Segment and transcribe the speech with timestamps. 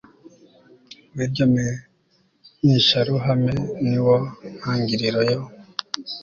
[1.15, 3.53] w iryo menyesharuhame
[3.89, 4.15] ni wo
[4.57, 5.39] ntangiriro yo